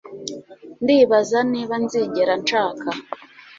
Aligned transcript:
ndibaza 0.83 1.39
niba 1.51 1.75
nzigera 1.83 2.33
nshaka 2.41 2.87